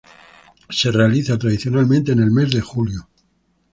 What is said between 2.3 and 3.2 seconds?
mes de julio.